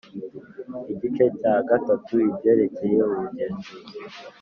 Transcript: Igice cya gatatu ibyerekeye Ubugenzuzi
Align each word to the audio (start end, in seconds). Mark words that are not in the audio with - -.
Igice 0.93 1.25
cya 1.39 1.53
gatatu 1.69 2.13
ibyerekeye 2.29 2.97
Ubugenzuzi 3.09 3.75